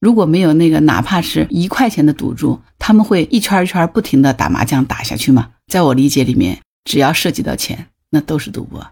[0.00, 5.48] 如果没有那个哪怕是一块钱的赌注，他们会一圈一圈不停的打麻将打下去吗？
[5.66, 8.86] 在我理解里面，只要涉及到钱，那都是赌博。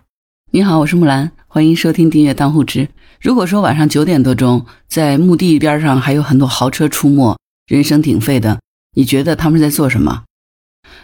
[0.50, 2.88] 你好，我是木兰，欢迎收听订阅当户知。
[3.20, 7.38] 如果说晚上九点多钟，在墓地边上还有很多豪车出没，
[7.68, 8.58] 人声鼎沸的，
[8.96, 10.24] 你觉得他们在做什么？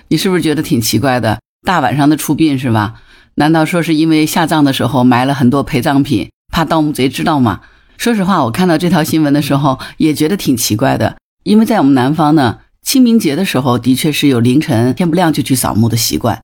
[0.08, 1.38] 你是不是觉得挺奇怪的？
[1.64, 3.00] 大晚上的出殡是吧？
[3.36, 7.60] 难道说是因为下葬的时候埋了很多陪葬品，怕盗墓贼知道吗？
[8.02, 16.42] 说实话，我看到这条新闻的时候也觉得挺奇怪的，因为在我们南方呢，清明节的时候的确是有凌晨天不亮就去扫墓的习惯，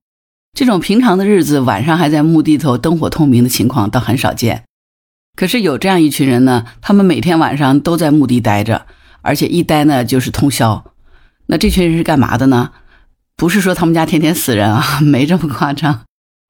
[0.56, 4.62] 这种平常的日子晚上还在墓地头灯火通明的情况倒很少见。
[5.34, 8.86] 可是有这样一群人呢，他们每天晚上都在墓地待着，
[9.22, 10.84] 而且一待呢就是通宵。
[11.46, 12.70] 那这群人是干嘛的呢？
[13.34, 16.02] 不是说他们家天天死人啊， 没这么夸张。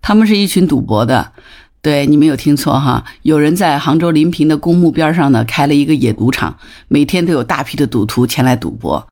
[0.03, 1.33] 他们是一群赌博的。
[1.81, 9.07] 对你没有听错哈，有人在杭州临平的公墓边上呢开了一个野赌场，每天都有大批的赌徒前来赌博。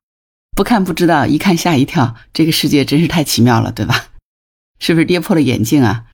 [0.55, 2.15] 不看不知道，一看吓一跳。
[2.33, 4.05] 这个世界真是太奇妙了，对吧？
[4.79, 6.05] 是不是跌破了眼镜啊？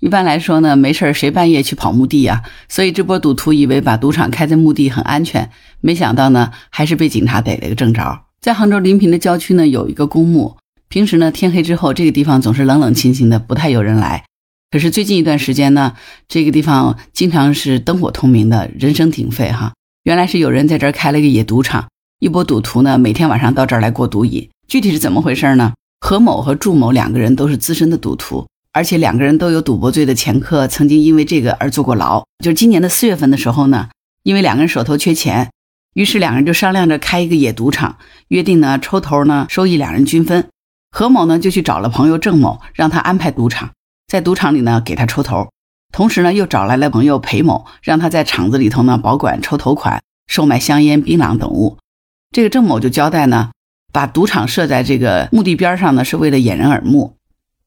[0.00, 2.42] 一般来说呢，没事谁半夜去跑墓地呀？
[2.68, 5.50] 所以这波赌徒以为把赌场开在墓地很安全，
[5.80, 8.22] 没想到呢，还是被警察逮了个正着。
[8.40, 10.56] 在杭州临平的郊区呢，有一个公墓，
[10.88, 14.24] 平时呢天黑之后，这个地方总是冷冷清清的，不太有人来。
[14.70, 15.94] 可是最近一段时间呢，
[16.28, 19.72] 这个地方经常是灯火通明的，人声鼎沸哈。
[20.04, 21.88] 原来是有人在这儿开了一个野赌场，
[22.20, 24.48] 一波赌徒呢，每天晚上到这儿来过赌瘾。
[24.68, 25.72] 具体是怎么回事呢？
[26.00, 28.46] 何某和祝某两个人都是资深的赌徒。
[28.72, 32.24] 而且两个人都有赌博罪的前科，曾经因为这个而坐过牢。
[32.44, 33.88] 就是今年的四月份的时候呢，
[34.22, 35.50] 因为两个人手头缺钱，
[35.94, 37.98] 于是两个人就商量着开一个野赌场，
[38.28, 40.46] 约定呢抽头呢收益两人均分。
[40.92, 43.70] 何某呢就去找了朋友郑某，让他安排赌场，
[44.10, 45.50] 在赌场里呢给他抽头，
[45.92, 51.78] 同时呢又找来了朋友裴某，让他在场子里头呢保管抽头款、售卖香烟、槟榔等物。
[52.32, 53.50] 这个郑某就交代呢，
[53.92, 57.14] 把赌场设在这个墓地边上呢，是为了掩人耳目。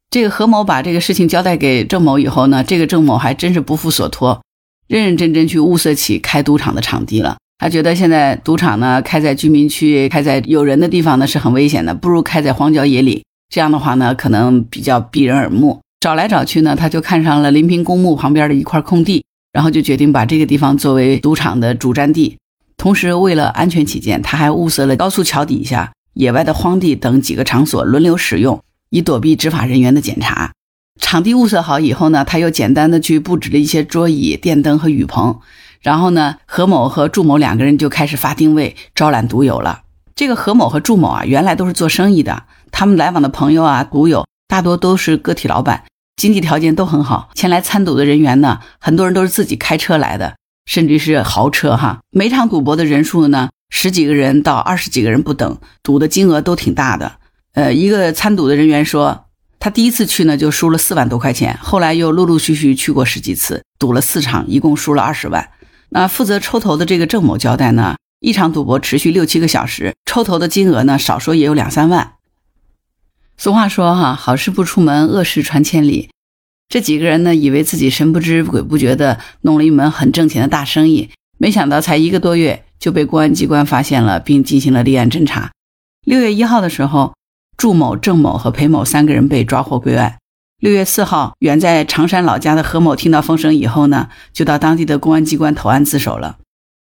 [0.09, 4.43] 这个何某把这个事情交代给郑某以后呢，这个郑某还真是不负所托，
[4.89, 7.37] 认认真真去物色起开赌场的场地了。
[7.57, 13.23] 他觉得现在赌场呢开在居民区、开在有人的地方呢是很危险的，不如开在荒郊野岭。
[13.47, 15.79] 这样的话呢，可能比较避人耳目。
[16.03, 22.37] 找来找去呢，他就看上了临平公墓旁边的一块空地，然后就决定把这个地方作为赌场的主占地。
[22.75, 28.61] 同时，为了安全起见，他还物色了高速桥底下、野外的荒地等几个场所轮流使用。
[28.89, 30.51] 以躲避执法人员的检查，
[30.99, 35.39] 场地物色好以后呢，他又简单的去布置了一些桌椅、电灯和雨棚，
[35.79, 39.83] 然后呢，何某和祝某两个人就开始发定位，招揽赌友了。
[40.13, 42.43] 这个何某和祝某啊，原来都是做生意的，
[42.73, 47.29] 他们来往的朋友啊、赌友大多都是个体老板，经济条件都很好。
[47.33, 50.35] 前来参赌的人员呢，很多人都是自己开车来的，
[50.65, 51.99] 甚至是豪车哈。
[52.11, 57.13] 每场赌博的人数呢，十几个人到二十几个人不等，赌的金额都挺大的。
[57.53, 59.25] 呃，一个参赌的人员说，
[59.59, 65.49] 他第一次去呢就输了四万多块钱，后来又陆陆续续去过十几次，赌了四场，一共输了二十万。
[65.89, 72.13] 那负责抽头的这个郑某交代呢，一场赌博持续六七个小时，抽头的金额呢少说也有两三万。
[73.37, 76.09] 俗话说哈，好事不出门，恶事传千里。
[76.69, 85.51] 这几个人呢，以为自己神不知鬼不觉的弄了一门很挣钱的大生意，没想到才一个多月就被公安机关发现了，并进行了立案侦查。
[86.05, 87.13] 六月一号的时候。
[87.55, 90.17] 祝某、郑某和裴某三个人被抓获归案。
[90.59, 96.39] 六月四号，远在常山老家的何某听到风声以后呢，就到当地的公安机关投案自首了。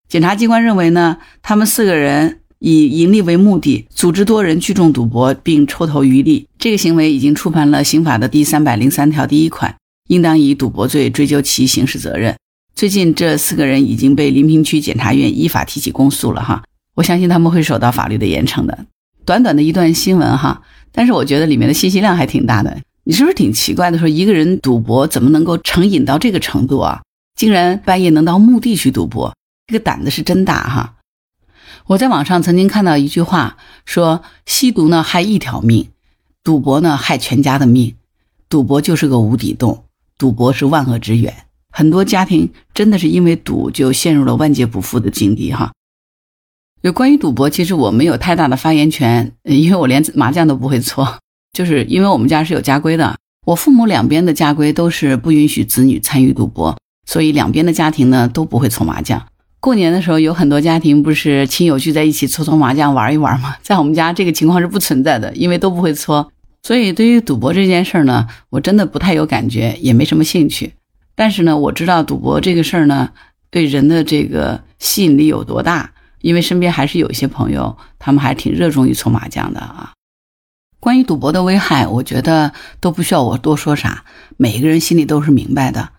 [0.10, 9.76] 检察机关认为呢，他们四个人以盈利为目的，组织多人聚众赌博并抽头渔利，这个行为已经触犯了刑法的第三百零三条第一款，
[10.08, 12.36] 应当以赌博罪追究其刑事责任。
[12.76, 16.64] 最近，这四个人已经被临平区检察院依法提起公诉了哈，
[16.96, 18.76] 我相信他们会受到法律的严惩的。
[19.26, 22.76] 短短的一段新闻哈，但是我觉得里面的信息量还挺大的。
[23.04, 24.00] 你是不是挺奇怪的？
[24.00, 27.04] 说一个人赌博怎么能够成瘾到这个程度啊？
[27.36, 29.32] 竟然半夜能到墓地去赌博，
[29.68, 30.96] 这个胆子是真大哈！
[31.88, 35.90] 我在网上曾经看到一句话，说吸毒呢害一条命，
[36.44, 37.94] 赌博呢害全家的命。
[38.50, 39.84] 赌博就是个无底洞，
[40.18, 41.32] 赌博是万恶之源。
[41.72, 45.74] 很多家庭真的是因为赌就陷入了万劫不复的境地哈。
[46.82, 51.20] 就关于赌博，其实我没有太大的发言权，因为我连麻将都不会搓。
[51.52, 53.16] 就是因为我们家是有家规的，
[53.46, 59.28] 我父母两边的家规都是不允许子女参与赌博，所以两边的家庭呢都不会搓麻将。
[59.66, 63.56] 过年的时候，有很多家庭不是亲友聚在一起搓搓麻将玩一玩吗？
[63.66, 66.32] 在我们家这个情况是不存在的，因为都不会搓，
[66.62, 70.74] 所以对于赌博这件事儿呢，我真的不太有感觉，也没什么兴趣。
[71.16, 73.10] 但是呢，我知道赌博这个事儿呢，
[73.50, 75.94] 对人的这个吸引力有多大。
[76.22, 79.94] 因为身边还是有一些朋友，他们还挺热衷于搓麻将的啊。
[80.80, 84.06] 关于赌博的危害，我觉得都不需要我多说啥，
[84.38, 85.90] 每一个人心里都是明白的。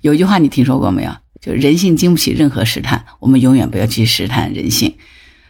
[0.00, 1.12] 有一句话你听说过没有？
[1.42, 4.94] 就人性经不起任何试探，我们永远不要去试探人性。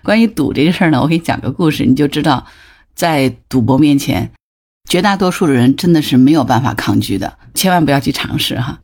[0.02, 2.46] 关于赌这个事儿呢，我给你讲个故事，你就知道，
[2.94, 4.32] 在赌博面前，
[4.88, 8.80] 绝大多数的人真的是没有办法抗拒的，千万不要去尝试哈。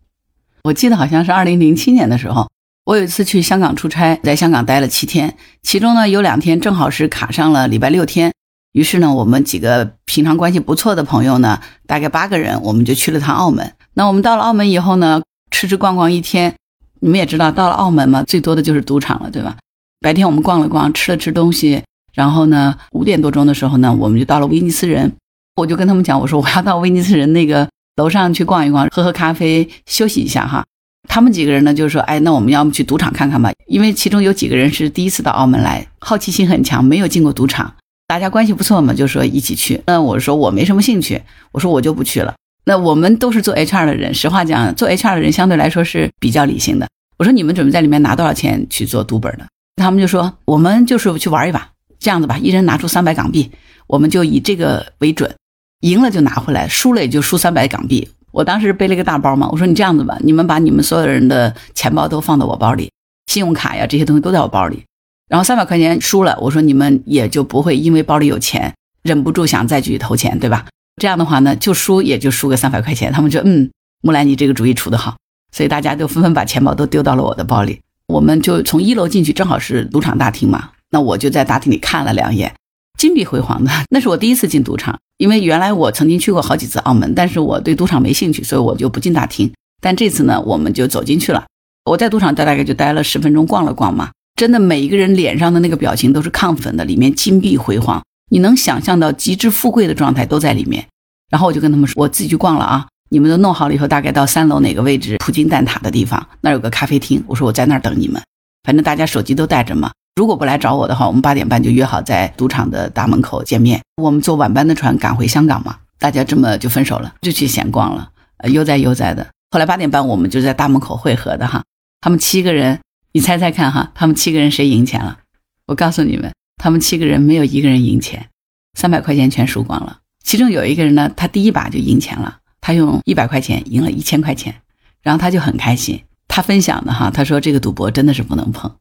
[0.65, 2.51] 我记得好像是二零零七年的时候，
[2.85, 8.35] 我有一次去香港出差，在香港待了七天，其中呢有两天正好是卡上了礼拜六天，
[8.73, 13.73] 于是呢我们几个平常关系不错的朋友呢，大概八个人，我们就去了趟澳门。
[13.95, 16.55] 那我们到了澳门以后呢，吃吃逛逛一天，
[17.01, 19.57] 你们也知道，到了澳门嘛，最多的就是赌场了，对吧？
[20.01, 21.83] 白天我们逛了逛，吃了吃东西，
[22.15, 25.13] 然后呢，五点多钟的时候呢，我们就到了威尼斯人。
[25.57, 30.65] 我就跟他们讲，我说我要到威尼斯人那个楼上去逛一逛，喝喝咖啡，休息一下哈。
[31.09, 33.51] 他们几个人呢，就说，哎，那我们要么去赌场看看吧？
[33.67, 37.75] 因为其中有几个人是第一次到澳门来，好奇心很强，没有进过赌场。
[38.07, 39.83] 大家关系不错嘛，就说一起去。
[39.87, 41.21] 那我说我没什么兴趣，
[41.53, 42.35] 我说我就不去了。
[42.69, 46.87] 那我们都是做 HR 的人，实话讲，做 HR 的人相对来说是比较理性的。
[47.17, 49.47] 我说你们准备在里面拿多少钱去做赌本的？
[49.77, 53.51] 他们就说我们就是去玩一把，这样子吧，一人拿出三百港币，
[53.87, 55.35] 我们就以这个为准，
[55.81, 58.07] 赢了就拿回来，输了也就输三百港币。
[58.33, 62.91] 我当时背了一个大包嘛，我说你这样子吧，你们把你们所有人的钱包都放到我包里，
[63.29, 64.85] 信用卡呀这些东西都在我包里，
[65.31, 70.67] 然后三百块钱输了，我说你们也就不会因为包里有钱忍不住想再去投钱，对吧？
[70.99, 73.11] 这样的话呢，就输也就输个三百块钱。
[73.11, 73.71] 他们就嗯，
[74.03, 75.17] 木兰你这个主意出得好，
[75.53, 77.81] 所以大家都纷纷把钱包都丢到了我的包里。
[78.07, 80.71] 我们就从一楼进去，正好是赌场大厅嘛。
[80.91, 82.55] 那我就在大厅里看了两眼，
[82.99, 83.71] 金碧辉煌的。
[83.91, 89.53] 那是我第一次进赌场，因为原来我曾经去过好几次澳门，但是我对赌场没兴趣，所以我就不进大厅。
[89.81, 91.45] 但这次呢，我们就走进去了。
[91.85, 94.11] 我在赌场大概就待了十分钟，逛了逛嘛。
[94.37, 100.87] 真的每一个人脸上的那个表情都是亢奋的，里面金碧辉煌，你能想象到极致富贵的状态都在里面。
[101.31, 102.87] 然后我就跟他们说，我自己去逛了啊。
[103.11, 105.17] 你们都弄好了以后，大概到三楼哪个位置？
[105.19, 107.23] 葡京蛋挞的地方，那有个咖啡厅。
[107.27, 108.23] 我说我在那儿等你们，
[108.65, 109.91] 反正大家手机都带着嘛。
[110.17, 113.81] 如果不来找我的话，我们八点半就约好在赌场的大门口见面。
[114.03, 118.11] 我们坐晚班的船赶回香港嘛，大家这么就分手了，就去闲逛了，
[118.51, 119.27] 悠哉悠哉的。
[119.51, 121.63] 后来八点半我们就在大门口汇合的哈。
[122.03, 122.79] 他们七个人，
[123.13, 125.19] 你猜猜看哈，他们七个人谁赢钱了？
[125.67, 128.29] 我告诉你们，他们七个人没有一个人赢钱，
[128.75, 130.01] 三百块钱全输光了。
[130.23, 132.41] 其中有一个人呢，他第一把就赢钱了。
[132.61, 134.55] 他用一百块钱赢了一千块钱，
[135.01, 136.03] 然后他就很开心。
[136.27, 138.77] 他分享的哈，他说这个赌博真的是不能碰。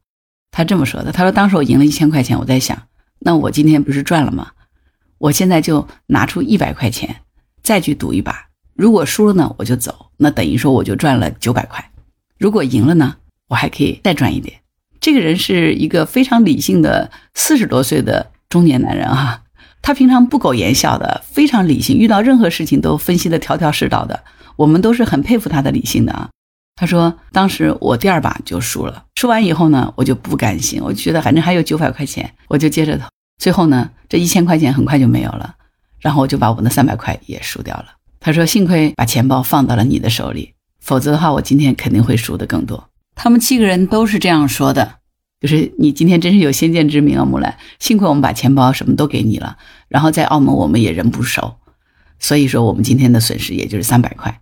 [0.52, 2.78] 他这么说的，他说当时我赢了一千块钱，我在想，
[3.20, 4.52] 那我今天不是赚了吗？
[5.20, 7.16] 我现在就拿出一百块钱
[7.64, 11.92] 再去赌一把，如果输了呢，我就走，那等于说我就赚了九百块。
[12.38, 13.16] 如果赢了呢，
[13.48, 14.60] 我还可以再赚一点。
[15.00, 19.42] 这个人是一个非常理性的四十多岁的中年男人啊。
[19.82, 24.24] 他平常不苟言笑的，非常理性，遇到任何事情都分析的条条是道的。
[24.56, 26.30] 我们都是很佩服他的理性的啊。
[26.76, 33.06] 他说，当时我第二把就输了，输完以后呢，我就不甘心，我就觉得反正还有九百块钱，我就接着投。
[33.42, 35.56] 最后呢，这一千块钱很快就没有了，
[36.00, 37.86] 然后我就把我那三百块也输掉了。
[38.20, 42.87] 他说，幸亏把钱包放到了你的手里，否则的话，我今天肯定会输的更多。
[43.18, 44.94] 他们七个人都是这样说的。
[45.40, 47.56] 就是你今天真是有先见之明啊，木兰！
[47.78, 51.58] 幸亏我们把钱包什么都给你了，然后在澳门我们也人不熟，
[52.18, 54.42] 所以说我们今天的损失也就是三百块。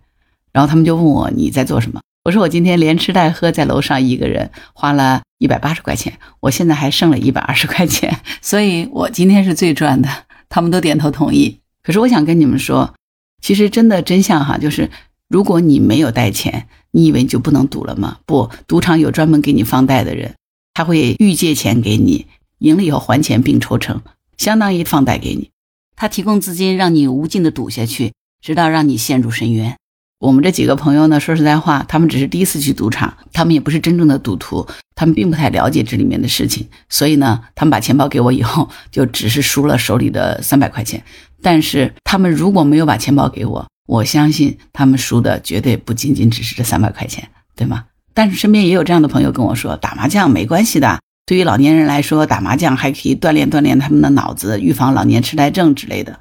[0.52, 2.00] 然后他们就问我你在做什么？
[2.24, 10.08] 我说我今天连吃带喝在楼上一个人花了一百八十块钱，我现在还剩了一百二十块钱， 所以我今天是最赚的。
[10.48, 11.60] 他们都点头同意。
[11.82, 12.94] 可是我想跟你们说，
[13.42, 14.90] 其实真的真相哈，就是
[15.28, 18.18] 如果你没有带钱，你以为你就不能赌了吗？
[18.26, 20.34] 不，赌场有专门给你放贷的人。
[20.74, 22.26] 他会预借钱给你，
[22.58, 24.02] 赢了以后还钱并抽成，
[24.36, 25.50] 相当于放贷给你。
[25.96, 29.76] 他提供资金让你无尽的赌下去，直到让你陷入深渊。
[30.18, 36.66] 我们这几个朋友呢，说实在话，他们只是第一次去赌场，他们也不是真正的赌徒，他们并不太了解这里面的事情。
[36.88, 41.02] 所以呢，他们把钱包给我以后，就只是输了手里的三百块钱。
[41.42, 47.86] 但是他们如果没有把钱包给我，我相信他们输的绝对不仅仅只是这三百块钱，对吗？
[48.12, 51.00] 但是身边也有这样的朋友跟我说，打麻将没关系的。
[51.26, 56.20] 对于老年人来说，打麻将还可以锻炼锻炼他们的脑子，预防老年痴呆症之类的。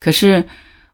[0.00, 0.46] 可是，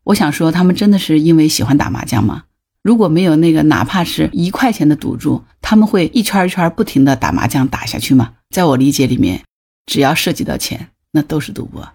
[0.05, 2.45] 我想说，他们真的是因为喜欢打麻将吗？
[2.83, 8.33] 如果没有那个哪怕是一块钱的赌注，他们会一圈一圈不停的打麻将打下去吗？
[8.49, 9.43] 在我理解里面，
[9.85, 11.87] 只要涉及到钱，那都是赌博。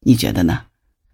[0.00, 0.62] 你觉得呢？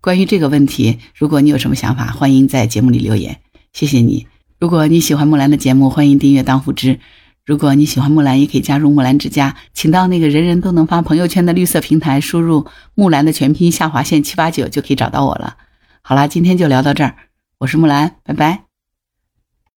[0.00, 3.40] 关于这个问题，如果你有什么想法，欢迎在节目里留言。
[3.73, 4.26] 谢谢你。
[4.61, 7.00] 如果你喜欢木兰的节目，欢迎订阅当户知。
[7.45, 15.57] 如果你喜欢木兰，也可以加入木兰之家，请到那个人人都能发朋友圈的绿色平台，输入木兰的全拼下划线七八九就可以找到我了。
[16.02, 17.17] 好啦，今天就聊到这儿，
[17.59, 18.67] 我是木兰，拜拜。